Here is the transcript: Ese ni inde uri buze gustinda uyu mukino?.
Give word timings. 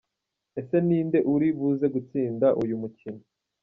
Ese 0.59 0.77
ni 0.87 0.95
inde 1.01 1.19
uri 1.33 1.47
buze 1.57 1.87
gustinda 1.95 2.47
uyu 2.61 2.75
mukino?. 2.81 3.21